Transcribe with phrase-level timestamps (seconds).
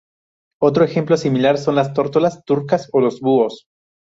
[0.59, 3.67] Otro ejemplo similar son las tórtolas turcas o los búhos.